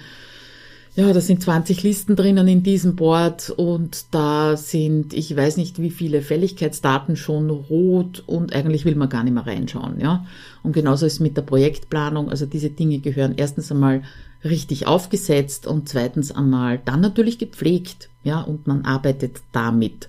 ja, 0.96 1.12
da 1.12 1.20
sind 1.20 1.40
20 1.40 1.84
Listen 1.84 2.16
drinnen 2.16 2.48
in 2.48 2.64
diesem 2.64 2.96
Board 2.96 3.50
und 3.50 4.06
da 4.10 4.56
sind, 4.56 5.14
ich 5.14 5.34
weiß 5.34 5.56
nicht 5.56 5.80
wie 5.80 5.90
viele 5.90 6.20
Fälligkeitsdaten 6.20 7.14
schon 7.14 7.48
rot 7.48 8.24
und 8.26 8.52
eigentlich 8.54 8.84
will 8.84 8.96
man 8.96 9.08
gar 9.08 9.22
nicht 9.22 9.32
mehr 9.32 9.46
reinschauen, 9.46 10.00
ja. 10.00 10.26
Und 10.64 10.72
genauso 10.72 11.06
ist 11.06 11.20
mit 11.20 11.36
der 11.36 11.42
Projektplanung. 11.42 12.28
Also 12.28 12.44
diese 12.44 12.70
Dinge 12.70 12.98
gehören 12.98 13.34
erstens 13.36 13.70
einmal 13.70 14.02
richtig 14.44 14.86
aufgesetzt 14.86 15.66
und 15.66 15.88
zweitens 15.88 16.32
einmal 16.32 16.80
dann 16.84 17.00
natürlich 17.00 17.38
gepflegt, 17.38 18.08
ja, 18.24 18.40
und 18.40 18.66
man 18.66 18.84
arbeitet 18.84 19.42
damit. 19.52 20.08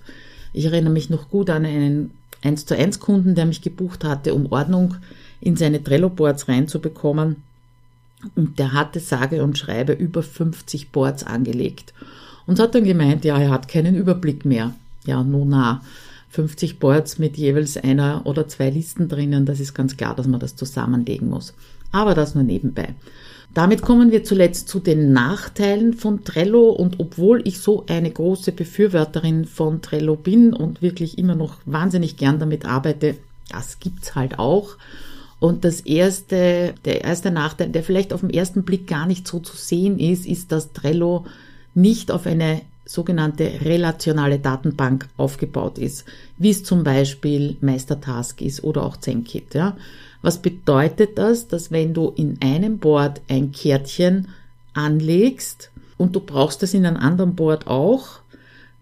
Ich 0.52 0.66
erinnere 0.66 0.92
mich 0.92 1.10
noch 1.10 1.28
gut 1.28 1.50
an 1.50 1.64
einen 1.64 2.12
1 2.42 2.66
zu 2.66 2.76
1 2.76 3.00
Kunden, 3.00 3.34
der 3.34 3.46
mich 3.46 3.62
gebucht 3.62 4.04
hatte, 4.04 4.34
um 4.34 4.50
Ordnung 4.50 4.96
in 5.40 5.56
seine 5.56 5.82
Trello-Boards 5.82 6.48
reinzubekommen. 6.48 7.36
Und 8.36 8.58
der 8.58 8.72
hatte 8.72 9.00
sage 9.00 9.42
und 9.42 9.58
schreibe 9.58 9.92
über 9.92 10.22
50 10.22 10.90
Boards 10.90 11.24
angelegt. 11.24 11.92
Und 12.46 12.58
hat 12.58 12.74
dann 12.74 12.84
gemeint, 12.84 13.24
ja, 13.24 13.38
er 13.38 13.50
hat 13.50 13.68
keinen 13.68 13.94
Überblick 13.94 14.44
mehr. 14.44 14.74
Ja, 15.04 15.22
nun 15.22 15.50
na. 15.50 15.82
50 16.30 16.78
Boards 16.78 17.18
mit 17.18 17.36
jeweils 17.36 17.76
einer 17.76 18.22
oder 18.24 18.48
zwei 18.48 18.70
Listen 18.70 19.08
drinnen, 19.08 19.44
das 19.44 19.60
ist 19.60 19.74
ganz 19.74 19.98
klar, 19.98 20.16
dass 20.16 20.26
man 20.26 20.40
das 20.40 20.56
zusammenlegen 20.56 21.28
muss. 21.28 21.52
Aber 21.90 22.14
das 22.14 22.34
nur 22.34 22.44
nebenbei. 22.44 22.94
Damit 23.54 23.82
kommen 23.82 24.10
wir 24.12 24.24
zuletzt 24.24 24.68
zu 24.68 24.80
den 24.80 25.12
Nachteilen 25.12 25.92
von 25.92 26.24
Trello 26.24 26.70
und 26.70 27.00
obwohl 27.00 27.46
ich 27.46 27.60
so 27.60 27.84
eine 27.86 28.10
große 28.10 28.52
Befürworterin 28.52 29.44
von 29.44 29.82
Trello 29.82 30.16
bin 30.16 30.54
und 30.54 30.80
wirklich 30.80 31.18
immer 31.18 31.34
noch 31.34 31.58
wahnsinnig 31.66 32.16
gern 32.16 32.38
damit 32.38 32.64
arbeite, 32.64 33.16
das 33.50 33.78
gibt's 33.78 34.14
halt 34.14 34.38
auch. 34.38 34.78
Und 35.38 35.64
das 35.64 35.80
erste, 35.80 36.72
der 36.86 37.04
erste 37.04 37.30
Nachteil, 37.30 37.68
der 37.68 37.82
vielleicht 37.82 38.14
auf 38.14 38.20
den 38.20 38.30
ersten 38.30 38.62
Blick 38.62 38.86
gar 38.86 39.06
nicht 39.06 39.28
so 39.28 39.38
zu 39.38 39.56
sehen 39.56 39.98
ist, 39.98 40.24
ist, 40.24 40.50
dass 40.50 40.72
Trello 40.72 41.26
nicht 41.74 42.10
auf 42.10 42.26
eine 42.26 42.62
sogenannte 42.84 43.44
relationale 43.64 44.38
Datenbank 44.38 45.08
aufgebaut 45.16 45.78
ist, 45.78 46.04
wie 46.38 46.50
es 46.50 46.64
zum 46.64 46.84
Beispiel 46.84 47.56
Meistertask 47.60 48.40
ist 48.40 48.64
oder 48.64 48.84
auch 48.84 48.96
Zenkit. 48.96 49.54
Ja. 49.54 49.76
Was 50.20 50.38
bedeutet 50.38 51.18
das? 51.18 51.48
Dass 51.48 51.70
wenn 51.70 51.94
du 51.94 52.12
in 52.14 52.38
einem 52.42 52.78
Board 52.78 53.20
ein 53.28 53.52
Kärtchen 53.52 54.28
anlegst 54.74 55.70
und 55.98 56.16
du 56.16 56.20
brauchst 56.20 56.62
es 56.62 56.74
in 56.74 56.86
einem 56.86 56.96
anderen 56.96 57.34
Board 57.34 57.66
auch, 57.66 58.20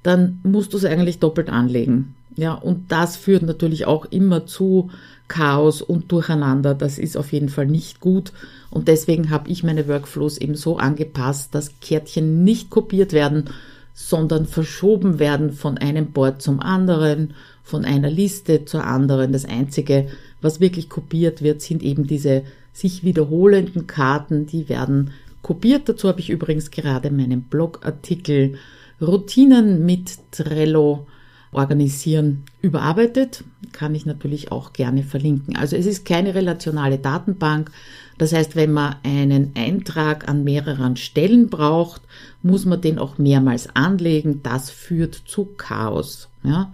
dann 0.02 0.40
musst 0.42 0.72
du 0.72 0.78
es 0.78 0.84
eigentlich 0.84 1.18
doppelt 1.18 1.50
anlegen. 1.50 2.14
Ja, 2.36 2.54
und 2.54 2.90
das 2.92 3.16
führt 3.16 3.42
natürlich 3.42 3.86
auch 3.86 4.06
immer 4.06 4.46
zu 4.46 4.90
Chaos 5.28 5.82
und 5.82 6.10
Durcheinander. 6.10 6.74
Das 6.74 6.98
ist 6.98 7.16
auf 7.16 7.32
jeden 7.32 7.48
Fall 7.48 7.66
nicht 7.66 8.00
gut. 8.00 8.32
Und 8.70 8.88
deswegen 8.88 9.30
habe 9.30 9.50
ich 9.50 9.62
meine 9.62 9.88
Workflows 9.88 10.38
eben 10.38 10.54
so 10.54 10.78
angepasst, 10.78 11.54
dass 11.54 11.78
Kärtchen 11.80 12.44
nicht 12.44 12.70
kopiert 12.70 13.12
werden, 13.12 13.50
sondern 13.94 14.46
verschoben 14.46 15.18
werden 15.18 15.52
von 15.52 15.78
einem 15.78 16.12
Board 16.12 16.42
zum 16.42 16.60
anderen, 16.60 17.34
von 17.62 17.84
einer 17.84 18.10
Liste 18.10 18.64
zur 18.64 18.84
anderen. 18.84 19.32
Das 19.32 19.44
Einzige, 19.44 20.08
was 20.40 20.60
wirklich 20.60 20.88
kopiert 20.88 21.42
wird, 21.42 21.60
sind 21.60 21.82
eben 21.82 22.06
diese 22.06 22.42
sich 22.72 23.04
wiederholenden 23.04 23.86
Karten, 23.86 24.46
die 24.46 24.68
werden 24.68 25.10
kopiert. 25.42 25.88
Dazu 25.88 26.08
habe 26.08 26.20
ich 26.20 26.30
übrigens 26.30 26.70
gerade 26.70 27.10
meinen 27.10 27.42
Blogartikel 27.42 28.54
Routinen 29.00 29.84
mit 29.86 30.18
Trello 30.30 31.06
organisieren 31.52 32.44
überarbeitet, 32.62 33.44
kann 33.72 33.94
ich 33.94 34.06
natürlich 34.06 34.52
auch 34.52 34.72
gerne 34.72 35.02
verlinken. 35.02 35.56
Also 35.56 35.76
es 35.76 35.86
ist 35.86 36.04
keine 36.04 36.34
relationale 36.34 36.98
Datenbank. 36.98 37.72
Das 38.20 38.34
heißt, 38.34 38.54
wenn 38.54 38.70
man 38.70 38.96
einen 39.02 39.52
Eintrag 39.56 40.28
an 40.28 40.44
mehreren 40.44 40.96
Stellen 40.96 41.48
braucht, 41.48 42.02
muss 42.42 42.66
man 42.66 42.82
den 42.82 42.98
auch 42.98 43.16
mehrmals 43.16 43.74
anlegen. 43.74 44.42
Das 44.42 44.68
führt 44.68 45.14
zu 45.14 45.46
Chaos. 45.56 46.28
Ja. 46.42 46.70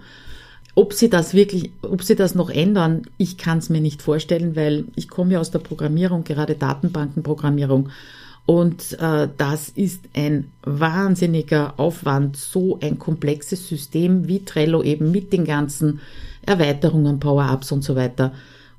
Ob 0.74 0.92
sie 0.92 1.08
das 1.08 1.34
wirklich, 1.34 1.70
ob 1.82 2.02
sie 2.02 2.16
das 2.16 2.34
noch 2.34 2.50
ändern, 2.50 3.02
ich 3.16 3.38
kann 3.38 3.58
es 3.58 3.68
mir 3.70 3.80
nicht 3.80 4.02
vorstellen, 4.02 4.56
weil 4.56 4.86
ich 4.96 5.08
komme 5.08 5.34
ja 5.34 5.38
aus 5.38 5.52
der 5.52 5.60
Programmierung, 5.60 6.24
gerade 6.24 6.56
Datenbankenprogrammierung. 6.56 7.90
Und 8.44 8.98
äh, 8.98 9.28
das 9.38 9.68
ist 9.68 10.00
ein 10.16 10.50
wahnsinniger 10.64 11.74
Aufwand, 11.78 12.36
so 12.36 12.80
ein 12.82 12.98
komplexes 12.98 13.68
System 13.68 14.26
wie 14.26 14.44
Trello 14.44 14.82
eben 14.82 15.12
mit 15.12 15.32
den 15.32 15.44
ganzen 15.44 16.00
Erweiterungen, 16.44 17.20
Power-Ups 17.20 17.70
und 17.70 17.84
so 17.84 17.94
weiter 17.94 18.32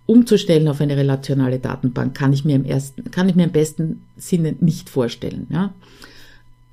umzustellen 0.07 0.67
auf 0.67 0.81
eine 0.81 0.97
relationale 0.97 1.59
Datenbank, 1.59 2.15
kann 2.15 2.33
ich 2.33 2.43
mir 2.43 2.55
im 2.55 2.65
ersten, 2.65 3.11
kann 3.11 3.29
ich 3.29 3.35
mir 3.35 3.43
im 3.43 3.51
besten 3.51 4.01
Sinne 4.15 4.55
nicht 4.59 4.89
vorstellen. 4.89 5.45
Ja. 5.51 5.73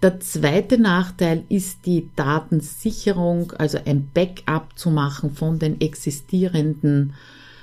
Der 0.03 0.21
zweite 0.21 0.79
Nachteil 0.79 1.45
ist 1.49 1.87
die 1.87 2.09
Datensicherung, 2.17 3.53
also 3.59 3.79
ein 3.85 4.09
Backup 4.15 4.79
zu 4.79 4.91
machen 4.91 5.35
von 5.35 5.59
den 5.59 5.81
existierenden 5.81 7.15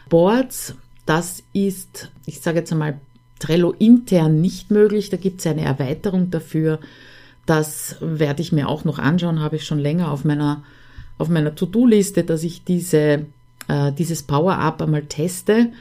Boards. 0.10 0.76
Das 1.06 1.44
ist, 1.54 2.12
ich 2.26 2.42
sage 2.42 2.60
jetzt 2.60 2.72
einmal, 2.72 3.00
Trello 3.40 3.72
intern 3.72 4.42
nicht 4.42 4.72
möglich. 4.72 5.10
Da 5.10 5.18
gibt 5.18 5.40
es 5.40 5.48
eine 5.48 5.64
Erweiterung 5.64 6.32
dafür. 6.32 6.80
Das 7.46 7.96
werde 8.02 8.42
ich 8.42 8.52
mir 8.52 8.68
auch 8.68 8.86
noch 8.86 9.00
anschauen, 9.00 9.40
habe 9.40 9.56
ich 9.56 9.66
schon 9.66 9.80
länger 9.80 10.12
auf 10.12 10.26
meiner, 10.26 10.64
auf 11.18 11.30
meiner 11.30 11.56
To-Do-Liste, 11.56 12.24
dass 12.24 12.44
ich 12.44 12.64
diese, 12.64 13.26
äh, 13.72 13.94
dieses 13.94 14.24
Power-Up 14.24 14.82
einmal 14.82 15.04
teste, 15.04 15.72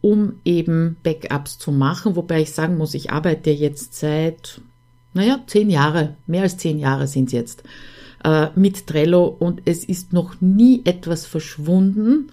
um 0.00 0.34
eben 0.44 0.96
Backups 1.02 1.58
zu 1.58 1.72
machen. 1.72 2.14
Wobei 2.14 2.42
ich 2.42 2.52
sagen 2.52 2.76
muss, 2.76 2.94
ich 2.94 3.10
arbeite 3.10 3.50
jetzt 3.50 3.94
seit, 3.94 4.60
naja, 5.14 5.40
zehn 5.46 5.70
Jahre, 5.70 6.16
mehr 6.26 6.42
als 6.42 6.58
zehn 6.58 6.78
Jahre 6.78 7.06
sind 7.06 7.26
es 7.26 7.32
jetzt, 7.32 7.62
äh, 8.24 8.48
mit 8.54 8.86
Trello 8.86 9.24
und 9.24 9.62
es 9.64 9.84
ist 9.84 10.12
noch 10.12 10.40
nie 10.40 10.82
etwas 10.84 11.24
verschwunden, 11.24 12.30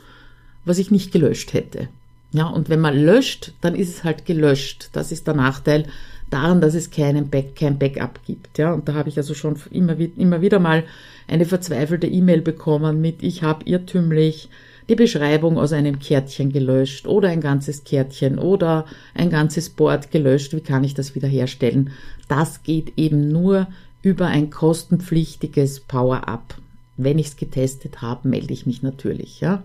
was 0.65 0.79
ich 0.79 0.91
nicht 0.91 1.11
gelöscht 1.11 1.53
hätte. 1.53 1.87
Ja, 2.31 2.47
und 2.47 2.67
wenn 2.67 2.81
man 2.81 2.97
löscht, 2.97 3.53
dann 3.61 3.75
ist 3.75 3.89
es 3.89 4.03
halt 4.03 4.25
gelöscht. 4.25 4.89
Das 4.91 5.13
ist 5.13 5.25
der 5.25 5.35
Nachteil 5.35 5.85
daran, 6.29 6.59
dass 6.59 6.73
es 6.73 6.91
keinen 6.91 7.29
Back, 7.29 7.55
kein 7.55 7.79
Backup 7.79 8.19
gibt. 8.25 8.57
Ja, 8.57 8.73
und 8.73 8.89
da 8.89 8.93
habe 8.95 9.07
ich 9.07 9.17
also 9.17 9.33
schon 9.33 9.55
immer, 9.71 9.95
immer 10.17 10.41
wieder 10.41 10.59
mal 10.59 10.83
eine 11.27 11.45
verzweifelte 11.45 12.07
E-Mail 12.07 12.41
bekommen 12.41 12.99
mit, 12.99 13.23
ich 13.23 13.43
habe 13.43 13.63
irrtümlich 13.65 14.49
die 14.89 14.95
Beschreibung 14.95 15.57
aus 15.57 15.73
einem 15.73 15.99
Kärtchen 15.99 16.51
gelöscht 16.51 17.07
oder 17.07 17.29
ein 17.29 17.41
ganzes 17.41 17.83
Kärtchen 17.83 18.37
oder 18.37 18.85
ein 19.13 19.29
ganzes 19.29 19.69
Board 19.69 20.11
gelöscht. 20.11 20.53
Wie 20.53 20.61
kann 20.61 20.83
ich 20.83 20.93
das 20.93 21.15
wiederherstellen? 21.15 21.91
Das 22.27 22.63
geht 22.63 22.93
eben 22.97 23.29
nur 23.29 23.67
über 24.01 24.27
ein 24.27 24.49
kostenpflichtiges 24.49 25.79
Power-Up. 25.81 26.55
Wenn 26.97 27.19
ich 27.19 27.27
es 27.27 27.37
getestet 27.37 28.01
habe, 28.01 28.27
melde 28.27 28.53
ich 28.53 28.65
mich 28.65 28.83
natürlich. 28.83 29.41
Ja. 29.41 29.63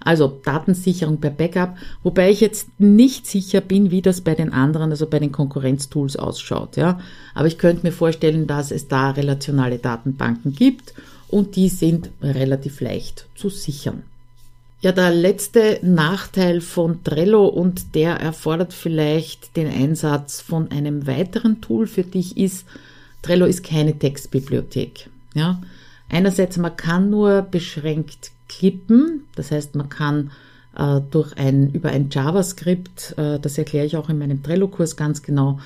Also 0.00 0.40
Datensicherung 0.44 1.18
per 1.18 1.30
Backup, 1.30 1.76
wobei 2.02 2.30
ich 2.30 2.40
jetzt 2.40 2.68
nicht 2.78 3.26
sicher 3.26 3.60
bin, 3.60 3.90
wie 3.90 4.02
das 4.02 4.20
bei 4.20 4.34
den 4.34 4.52
anderen, 4.52 4.90
also 4.90 5.06
bei 5.06 5.18
den 5.18 5.32
Konkurrenztools 5.32 6.16
ausschaut, 6.16 6.76
ja. 6.76 7.00
Aber 7.34 7.48
ich 7.48 7.58
könnte 7.58 7.84
mir 7.84 7.92
vorstellen, 7.92 8.46
dass 8.46 8.70
es 8.70 8.88
da 8.88 9.10
relationale 9.10 9.78
Datenbanken 9.78 10.52
gibt 10.52 10.94
und 11.28 11.56
die 11.56 11.68
sind 11.68 12.10
relativ 12.22 12.80
leicht 12.80 13.26
zu 13.34 13.48
sichern. 13.48 14.02
Ja, 14.80 14.92
der 14.92 15.10
letzte 15.10 15.80
Nachteil 15.82 16.60
von 16.60 17.02
Trello 17.02 17.46
und 17.46 17.96
der 17.96 18.14
erfordert 18.20 18.72
vielleicht 18.72 19.56
den 19.56 19.66
Einsatz 19.66 20.40
von 20.40 20.70
einem 20.70 21.06
weiteren 21.08 21.60
Tool 21.60 21.88
für 21.88 22.04
dich 22.04 22.36
ist, 22.36 22.64
Trello 23.22 23.46
ist 23.46 23.64
keine 23.64 23.98
Textbibliothek. 23.98 25.10
Ja, 25.34 25.60
einerseits 26.08 26.58
man 26.58 26.76
kann 26.76 27.10
nur 27.10 27.42
beschränkt 27.42 28.30
klippen. 28.48 29.24
Das 29.34 29.50
heißt, 29.50 29.74
man 29.74 29.88
kann 29.88 30.30
äh, 30.76 31.00
durch 31.10 31.36
ein, 31.36 31.70
über 31.72 31.90
ein 31.90 32.08
JavaScript, 32.10 33.14
äh, 33.18 33.40
das 33.40 33.58
erkläre 33.58 33.84
ich 33.84 33.96
auch 33.96 34.08
in 34.08 34.18
meinem 34.18 34.44
Trello-Kurs 34.44 34.96
ganz 34.96 35.22
genau, 35.22 35.58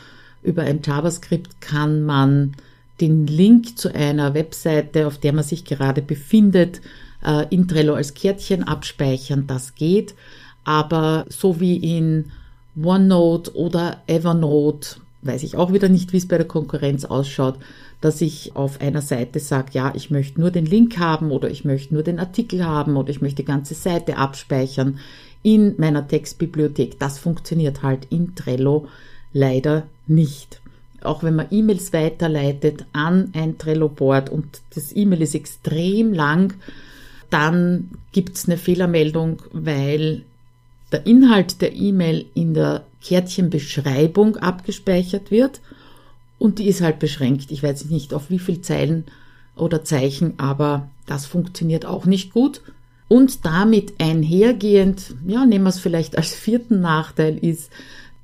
über 0.42 0.62
ein 0.62 0.80
JavaScript 0.82 1.60
kann 1.60 2.02
man 2.02 2.54
den 3.00 3.26
Link 3.26 3.78
zu 3.78 3.94
einer 3.94 4.34
Webseite, 4.34 5.06
auf 5.06 5.18
der 5.18 5.32
man 5.34 5.44
sich 5.44 5.64
gerade 5.64 6.00
befindet, 6.02 6.80
äh, 7.24 7.46
in 7.50 7.68
Trello 7.68 7.94
als 7.94 8.14
Kärtchen 8.14 8.62
abspeichern, 8.64 9.46
das 9.46 9.74
geht. 9.74 10.14
Aber 10.64 11.24
so 11.28 11.60
wie 11.60 11.76
in 11.76 12.30
OneNote 12.80 13.54
oder 13.56 14.02
Evernote, 14.06 14.96
weiß 15.22 15.42
ich 15.42 15.56
auch 15.56 15.72
wieder 15.72 15.88
nicht, 15.88 16.12
wie 16.12 16.18
es 16.18 16.28
bei 16.28 16.36
der 16.36 16.46
Konkurrenz 16.46 17.04
ausschaut, 17.04 17.56
dass 18.00 18.20
ich 18.20 18.56
auf 18.56 18.80
einer 18.80 19.02
Seite 19.02 19.38
sage, 19.38 19.70
ja, 19.72 19.92
ich 19.94 20.10
möchte 20.10 20.40
nur 20.40 20.50
den 20.50 20.66
Link 20.66 20.98
haben 20.98 21.30
oder 21.30 21.48
ich 21.50 21.64
möchte 21.64 21.94
nur 21.94 22.02
den 22.02 22.18
Artikel 22.18 22.64
haben 22.64 22.96
oder 22.96 23.10
ich 23.10 23.22
möchte 23.22 23.42
die 23.42 23.46
ganze 23.46 23.74
Seite 23.74 24.16
abspeichern 24.16 24.98
in 25.42 25.74
meiner 25.78 26.06
Textbibliothek. 26.06 26.98
Das 26.98 27.18
funktioniert 27.18 27.82
halt 27.82 28.06
in 28.10 28.34
Trello 28.34 28.88
leider 29.32 29.84
nicht. 30.06 30.60
Auch 31.02 31.22
wenn 31.22 31.36
man 31.36 31.46
E-Mails 31.50 31.92
weiterleitet 31.92 32.84
an 32.92 33.30
ein 33.34 33.58
Trello-Board 33.58 34.30
und 34.30 34.60
das 34.74 34.94
E-Mail 34.94 35.22
ist 35.22 35.34
extrem 35.34 36.12
lang, 36.12 36.54
dann 37.32 37.90
gibt 38.12 38.36
es 38.36 38.46
eine 38.46 38.58
Fehlermeldung, 38.58 39.42
weil 39.52 40.22
der 40.92 41.06
Inhalt 41.06 41.62
der 41.62 41.74
E-Mail 41.74 42.26
in 42.34 42.52
der 42.54 42.84
Kärtchenbeschreibung 43.02 44.36
abgespeichert 44.36 45.30
wird 45.30 45.60
und 46.38 46.58
die 46.58 46.68
ist 46.68 46.82
halt 46.82 46.98
beschränkt. 46.98 47.50
Ich 47.50 47.62
weiß 47.62 47.86
nicht 47.86 48.12
auf 48.12 48.28
wie 48.28 48.38
viele 48.38 48.60
Zeilen 48.60 49.04
oder 49.56 49.84
Zeichen, 49.84 50.34
aber 50.38 50.88
das 51.06 51.24
funktioniert 51.26 51.86
auch 51.86 52.04
nicht 52.04 52.32
gut. 52.32 52.60
Und 53.08 53.44
damit 53.44 53.94
einhergehend, 54.00 55.14
ja, 55.26 55.44
nehmen 55.46 55.64
wir 55.64 55.70
es 55.70 55.78
vielleicht 55.78 56.16
als 56.16 56.34
vierten 56.34 56.80
Nachteil, 56.80 57.36
ist, 57.38 57.70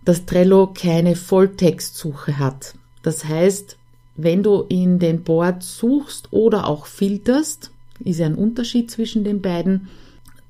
dass 0.04 0.26
Trello 0.26 0.72
keine 0.74 1.16
Volltextsuche 1.16 2.38
hat. 2.38 2.74
Das 3.02 3.24
heißt, 3.24 3.76
wenn 4.16 4.42
du 4.42 4.62
in 4.68 4.98
den 4.98 5.22
Board 5.22 5.62
suchst 5.62 6.32
oder 6.32 6.66
auch 6.66 6.86
filterst, 6.86 7.70
ist 8.00 8.18
ja 8.18 8.26
ein 8.26 8.34
Unterschied 8.34 8.90
zwischen 8.90 9.24
den 9.24 9.40
beiden, 9.42 9.88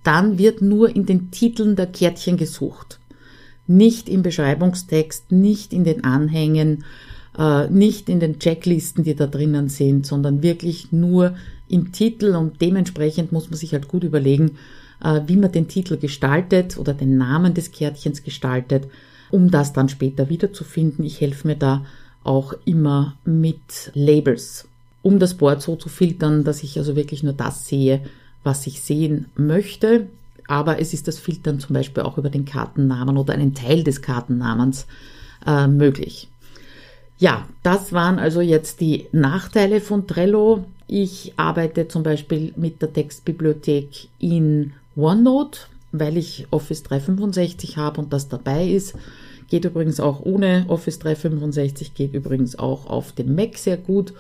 dann 0.05 0.39
wird 0.39 0.63
nur 0.63 0.95
in 0.95 1.07
den 1.07 1.31
Titeln 1.31 1.77
der 1.77 1.87
Kärtchen 1.87 2.37
gesucht. 2.37 2.99
Nicht 3.67 4.09
im 4.09 4.23
Beschreibungstext, 4.23 5.31
nicht 5.33 5.73
in 5.73 5.85
den 5.85 6.05
Anhängen, 6.05 6.85
äh, 7.37 7.69
nicht 7.69 8.09
in 8.09 8.21
den 8.21 8.39
Checklisten, 8.39 9.05
die 9.05 9.15
da 9.15 9.27
drinnen 9.27 9.69
sind, 9.69 10.07
sondern 10.07 10.43
wirklich 10.43 10.93
nur 10.93 11.37
im 11.69 11.93
Titel 11.93 12.35
und 12.35 12.61
dementsprechend 12.61 13.33
muss 13.33 13.51
man 13.51 13.59
sich 13.59 13.73
halt 13.73 13.89
gut 13.89 14.05
überlegen, 14.05 14.53
äh, 15.03 15.21
wie 15.27 15.37
man 15.37 15.53
den 15.53 15.69
Titel 15.69 15.97
gestaltet 15.97 16.79
oder 16.79 16.95
den 16.95 17.19
Namen 17.19 17.55
des 17.55 17.71
Kärtchens 17.71 18.23
gestaltet, 18.23 18.89
um 19.31 19.51
das 19.51 19.73
dann 19.73 19.89
später 19.89 20.29
wiederzufinden. 20.29 21.05
Ich 21.05 21.21
helfe 21.21 21.47
mir 21.47 21.57
da 21.57 21.85
auch 22.25 22.55
immer 22.65 23.17
mit 23.25 23.91
Labels, 23.95 24.68
um 25.09 25.19
das 25.19 25.33
Board 25.33 25.63
so 25.63 25.75
zu 25.75 25.89
filtern, 25.89 26.45
dass 26.45 26.63
ich 26.63 26.77
also 26.77 26.95
wirklich 26.95 27.23
nur 27.23 27.33
das 27.33 27.67
sehe, 27.67 28.03
was 28.45 28.67
ich 28.67 28.83
sehen 28.83 29.25
möchte. 29.37 30.07
Aber 30.47 30.81
es 30.83 30.93
ist 30.93 31.09
das 31.09 31.19
Filtern 31.19 31.61
zum 31.61 31.73
Beispiel 31.73 32.03
auch 32.03 32.19
über 32.19 32.29
den 32.29 32.45
Kartennamen 32.45 33.17
oder 33.17 33.33
einen 33.33 33.55
Teil 33.55 33.85
des 33.85 34.03
Kartennamens 34.03 34.87
äh, 35.47 35.67
möglich. 35.67 36.29
Ja, 37.19 37.49
das 37.63 37.95
waren 37.95 38.19
also 38.19 38.43
jetzt 38.43 38.83
die 38.83 39.07
Nachteile 39.13 39.81
von 39.81 40.07
Trello. 40.07 40.67
Ich 40.87 41.33
arbeite 41.39 41.89
zum 41.89 42.03
Beispiel 42.03 42.53
mit 42.57 42.83
der 42.83 42.93
Textbibliothek 42.93 44.09
in 44.19 44.75
OneNote, 44.95 45.61
weil 45.93 46.19
ich 46.19 46.47
Office 46.51 46.83
365 46.83 47.79
habe 47.79 48.03
und 48.03 48.13
das 48.13 48.29
dabei 48.29 48.69
ist. 48.69 48.95
Geht 49.49 49.65
übrigens 49.65 50.01
auch 50.01 50.21
ohne 50.21 50.67
Office 50.69 50.99
365, 50.99 51.95
geht 51.95 52.13
übrigens 52.13 52.59
auch 52.59 52.91
auf 52.91 53.13
dem 53.13 53.35
Mac 53.35 53.57
sehr 53.57 53.79
gut. 53.79 54.13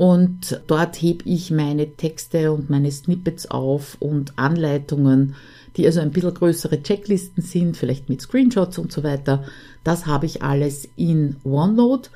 Und 0.00 0.62
dort 0.66 0.96
hebe 0.96 1.28
ich 1.28 1.50
meine 1.50 1.94
Texte 1.94 2.52
und 2.52 2.70
meine 2.70 2.90
Snippets 2.90 3.50
auf 3.50 3.98
und 4.00 4.38
Anleitungen, 4.38 5.34
die 5.76 5.84
also 5.84 6.00
ein 6.00 6.10
bisschen 6.10 6.32
größere 6.32 6.82
Checklisten 6.82 7.42
sind, 7.42 7.76
vielleicht 7.76 8.08
mit 8.08 8.22
Screenshots 8.22 8.78
und 8.78 8.90
so 8.90 9.02
weiter. 9.02 9.44
Das 9.84 10.06
habe 10.06 10.24
ich 10.24 10.42
alles 10.42 10.88
in 10.96 11.36
OneNote. 11.44 12.08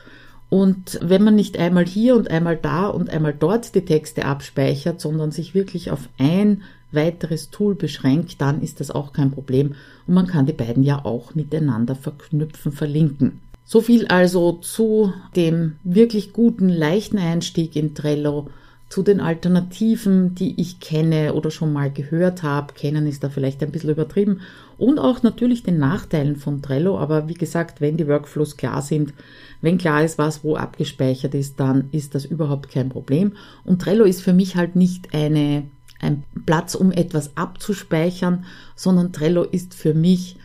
Und 0.49 0.99
wenn 1.03 1.25
man 1.25 1.35
nicht 1.35 1.59
einmal 1.59 1.85
hier 1.85 2.17
und 2.17 2.31
einmal 2.31 2.57
da 2.57 2.87
und 2.87 3.11
einmal 3.11 3.35
dort 3.39 3.75
die 3.75 3.85
Texte 3.85 4.25
abspeichert, 4.25 4.99
sondern 4.99 5.31
sich 5.31 5.55
wirklich 5.55 5.91
auf 5.91 6.09
ein 6.17 6.63
weiteres 6.91 7.51
Tool 7.51 7.75
beschränkt, 7.75 8.41
dann 8.41 8.63
ist 8.63 8.81
das 8.81 8.93
auch 8.93 9.13
kein 9.13 9.31
Problem 9.31 9.75
und 10.07 10.15
man 10.15 10.27
kann 10.27 10.47
die 10.47 10.55
beiden 10.55 10.85
ja 10.85 11.05
auch 11.05 11.35
miteinander 11.35 11.97
verknüpfen, 11.97 12.73
verlinken. 12.73 13.41
So 13.65 13.81
viel 13.81 14.07
also 14.09 14.53
zu 14.53 15.13
dem 15.37 15.77
wirklich 15.85 16.33
guten, 16.33 16.69
leichten 16.69 17.19
Einstieg 17.19 17.77
in 17.77 17.95
Trello, 17.95 18.49
zu 18.91 19.03
den 19.03 19.21
Alternativen, 19.21 20.35
die 20.35 20.61
ich 20.61 20.79
kenne 20.79 21.35
oder 21.35 21.51
schon 21.51 21.73
mal 21.73 21.91
gehört 21.91 22.43
habe. 22.43 22.75
Kennen 22.75 23.07
ist 23.07 23.25
da 23.25 23.29
vielleicht 23.31 23.63
ein 23.63 23.73
bisschen 23.73 23.91
übertrieben. 23.91 24.41
Und 24.79 24.99
auch 24.99 25.23
natürlich 25.23 25.63
den 25.63 25.79
Nachteilen 25.79 26.37
von 26.37 26.63
Trello. 26.63 26.99
Aber 26.99 27.27
wie 27.27 27.35
gesagt, 27.35 27.81
wenn 27.81 27.97
die 27.97 28.07
Workflows 28.07 28.57
klar 28.57 28.83
sind, 28.83 29.15
wenn 29.63 29.79
klar 29.79 30.05
ist, 30.05 30.19
was 30.19 30.45
wo 30.45 30.55
abgespeichert 30.57 31.35
ist, 31.35 31.59
dann 31.59 31.89
ist 31.91 32.15
das 32.15 32.25
überhaupt 32.25 32.71
kein 32.71 32.91
Problem. 32.91 33.33
Und 33.65 33.81
Trello 33.81 34.05
ist 34.05 34.23
für 34.23 34.35
mich 34.35 34.55
halt 34.55 34.77
nicht 34.77 35.13
eine, 35.15 35.65
ein 36.01 36.23
Platz, 36.47 36.75
um 36.75 36.93
etwas 36.93 37.37
abzuspeichern, 37.37 38.45
sondern 38.77 39.13
Trello 39.13 39.43
ist 39.43 39.75
für 39.75 39.95
mich 39.95 40.37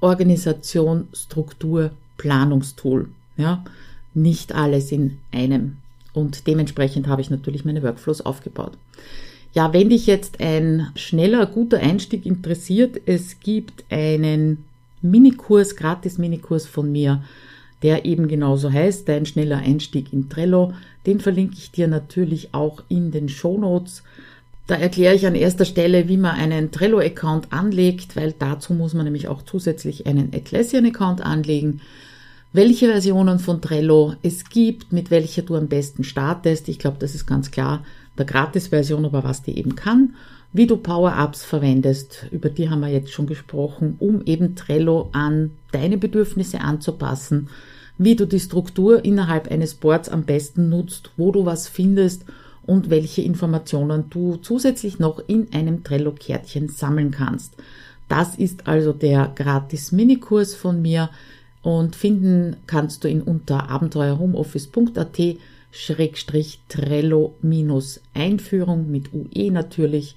Organisation, 0.00 1.08
Struktur, 1.12 1.90
Planungstool. 2.20 3.08
Ja, 3.38 3.64
nicht 4.12 4.54
alles 4.54 4.92
in 4.92 5.16
einem. 5.32 5.78
Und 6.12 6.46
dementsprechend 6.46 7.08
habe 7.08 7.22
ich 7.22 7.30
natürlich 7.30 7.64
meine 7.64 7.82
Workflows 7.82 8.20
aufgebaut. 8.20 8.72
Ja, 9.54 9.72
wenn 9.72 9.88
dich 9.88 10.06
jetzt 10.06 10.38
ein 10.38 10.88
schneller, 10.96 11.46
guter 11.46 11.80
Einstieg 11.80 12.26
interessiert, 12.26 13.00
es 13.06 13.40
gibt 13.40 13.84
einen 13.90 14.64
Minikurs, 15.00 15.76
gratis 15.76 16.18
Minikurs 16.18 16.66
von 16.66 16.92
mir, 16.92 17.24
der 17.82 18.04
eben 18.04 18.28
genauso 18.28 18.70
heißt, 18.70 19.08
dein 19.08 19.24
schneller 19.24 19.58
Einstieg 19.58 20.12
in 20.12 20.28
Trello. 20.28 20.74
Den 21.06 21.20
verlinke 21.20 21.54
ich 21.56 21.70
dir 21.70 21.88
natürlich 21.88 22.52
auch 22.52 22.82
in 22.88 23.12
den 23.12 23.30
Show 23.30 23.56
Notes. 23.56 24.02
Da 24.66 24.74
erkläre 24.74 25.14
ich 25.14 25.26
an 25.26 25.34
erster 25.34 25.64
Stelle, 25.64 26.06
wie 26.08 26.18
man 26.18 26.36
einen 26.36 26.70
Trello-Account 26.70 27.50
anlegt, 27.50 28.14
weil 28.14 28.34
dazu 28.38 28.74
muss 28.74 28.92
man 28.92 29.04
nämlich 29.04 29.26
auch 29.26 29.40
zusätzlich 29.42 30.06
einen 30.06 30.32
Atlassian-Account 30.34 31.22
anlegen 31.22 31.80
welche 32.52 32.86
Versionen 32.86 33.38
von 33.38 33.60
Trello 33.60 34.14
es 34.22 34.48
gibt, 34.48 34.92
mit 34.92 35.10
welcher 35.10 35.42
du 35.42 35.54
am 35.54 35.68
besten 35.68 36.02
startest. 36.02 36.68
Ich 36.68 36.78
glaube, 36.78 36.96
das 36.98 37.14
ist 37.14 37.26
ganz 37.26 37.50
klar 37.50 37.84
der 38.18 38.26
Gratis-Version, 38.26 39.04
aber 39.04 39.24
was 39.24 39.42
die 39.42 39.56
eben 39.56 39.76
kann. 39.76 40.14
Wie 40.52 40.66
du 40.66 40.76
Power-Ups 40.76 41.44
verwendest, 41.44 42.26
über 42.32 42.48
die 42.48 42.68
haben 42.68 42.80
wir 42.80 42.88
jetzt 42.88 43.12
schon 43.12 43.26
gesprochen, 43.26 43.94
um 44.00 44.22
eben 44.26 44.56
Trello 44.56 45.10
an 45.12 45.52
deine 45.70 45.96
Bedürfnisse 45.96 46.60
anzupassen. 46.60 47.48
Wie 47.98 48.16
du 48.16 48.26
die 48.26 48.40
Struktur 48.40 49.04
innerhalb 49.04 49.48
eines 49.48 49.74
Boards 49.74 50.08
am 50.08 50.24
besten 50.24 50.68
nutzt, 50.68 51.12
wo 51.16 51.30
du 51.30 51.44
was 51.44 51.68
findest 51.68 52.24
und 52.66 52.90
welche 52.90 53.22
Informationen 53.22 54.10
du 54.10 54.36
zusätzlich 54.36 54.98
noch 54.98 55.22
in 55.28 55.52
einem 55.52 55.84
Trello-Kärtchen 55.84 56.68
sammeln 56.68 57.12
kannst. 57.12 57.54
Das 58.08 58.34
ist 58.34 58.66
also 58.66 58.92
der 58.92 59.30
Gratis-Minikurs 59.36 60.56
von 60.56 60.82
mir. 60.82 61.10
Und 61.62 61.94
finden 61.94 62.56
kannst 62.66 63.04
du 63.04 63.08
ihn 63.08 63.22
unter 63.22 63.68
abenteuerhomeoffice.at 63.68 65.18
Schrägstrich 65.72 66.60
Trello 66.68 67.34
minus 67.42 68.00
Einführung 68.14 68.90
mit 68.90 69.12
UE 69.12 69.50
natürlich. 69.50 70.16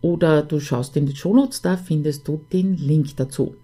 Oder 0.00 0.42
du 0.42 0.60
schaust 0.60 0.96
in 0.96 1.06
die 1.06 1.16
Shownotes, 1.16 1.62
da 1.62 1.76
findest 1.76 2.28
du 2.28 2.40
den 2.52 2.76
Link 2.76 3.16
dazu. 3.16 3.56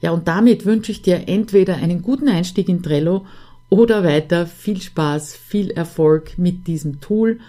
Ja, 0.00 0.12
und 0.12 0.28
damit 0.28 0.64
wünsche 0.64 0.92
ich 0.92 1.02
dir 1.02 1.28
entweder 1.28 1.76
einen 1.76 2.02
guten 2.02 2.28
Einstieg 2.28 2.68
in 2.68 2.82
Trello 2.82 3.26
oder 3.68 4.02
weiter 4.04 4.46
viel 4.46 4.80
Spaß, 4.80 5.34
viel 5.36 5.70
Erfolg 5.70 6.38
mit 6.38 6.66
diesem 6.66 7.00
Tool. 7.00 7.40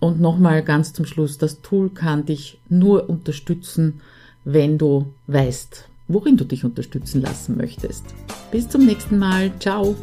Und 0.00 0.20
nochmal 0.20 0.62
ganz 0.62 0.92
zum 0.92 1.04
Schluss, 1.04 1.38
das 1.38 1.60
Tool 1.60 1.90
kann 1.90 2.24
dich 2.24 2.58
nur 2.68 3.08
unterstützen, 3.08 4.00
wenn 4.44 4.78
du 4.78 5.12
weißt, 5.26 5.89
worin 6.12 6.36
du 6.36 6.44
dich 6.44 6.64
unterstützen 6.64 7.22
lassen 7.22 7.56
möchtest. 7.56 8.04
Bis 8.50 8.68
zum 8.68 8.86
nächsten 8.86 9.18
Mal. 9.18 9.50
Ciao. 9.58 9.96